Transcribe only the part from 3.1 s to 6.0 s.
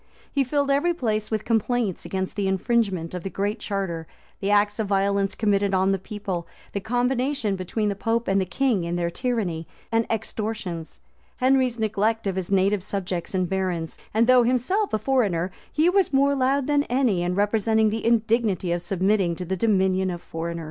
of the Great Charter, the acts of violence committed on the